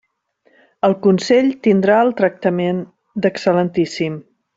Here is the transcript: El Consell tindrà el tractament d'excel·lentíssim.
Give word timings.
El 0.87 0.95
Consell 1.03 1.51
tindrà 1.67 1.97
el 2.05 2.13
tractament 2.21 2.81
d'excel·lentíssim. 3.27 4.19